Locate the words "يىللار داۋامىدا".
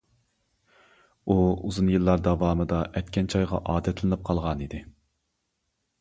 1.95-2.81